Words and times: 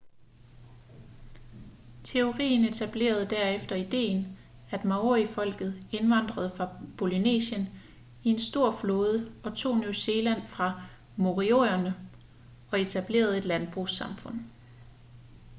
teorien 2.03 2.63
etablerede 2.65 3.25
derefter 3.29 3.75
ideen 3.75 4.37
at 4.71 4.85
maorifolket 4.85 5.83
indvandrede 5.91 6.49
fra 6.57 6.69
polynesien 6.97 7.67
i 8.23 8.29
en 8.29 8.39
stor 8.39 8.71
flåde 8.71 9.31
og 9.43 9.55
tog 9.57 9.77
new 9.77 9.91
zealand 9.93 10.47
fra 10.47 10.81
moriorierne 11.17 11.95
og 12.71 12.81
etablerede 12.81 13.37
et 13.37 13.45
landbrugssamfund 13.45 14.39